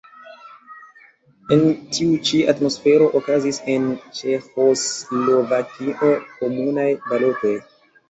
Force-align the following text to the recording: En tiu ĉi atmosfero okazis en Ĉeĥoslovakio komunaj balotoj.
En 1.55 1.61
tiu 1.97 2.15
ĉi 2.31 2.41
atmosfero 2.55 3.11
okazis 3.21 3.61
en 3.75 3.87
Ĉeĥoslovakio 4.23 6.15
komunaj 6.35 6.93
balotoj. 7.09 7.59